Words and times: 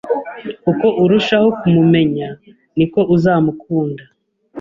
Uko 0.71 0.87
urushaho 1.03 1.47
kumumenya, 1.59 2.27
niko 2.77 2.99
uzamukunda. 3.15 4.03